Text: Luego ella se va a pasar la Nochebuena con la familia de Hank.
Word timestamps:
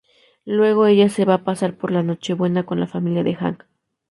Luego 0.47 0.87
ella 0.87 1.09
se 1.09 1.25
va 1.25 1.35
a 1.35 1.43
pasar 1.43 1.77
la 1.91 2.01
Nochebuena 2.01 2.65
con 2.65 2.79
la 2.79 2.87
familia 2.87 3.21
de 3.21 3.35
Hank. 3.35 3.65